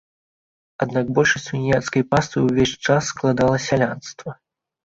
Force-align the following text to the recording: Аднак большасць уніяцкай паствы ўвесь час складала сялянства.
Аднак 0.85 1.11
большасць 1.19 1.45
уніяцкай 1.59 2.05
паствы 2.13 2.39
ўвесь 2.47 2.75
час 2.89 3.01
складала 3.15 3.57
сялянства. 3.67 4.29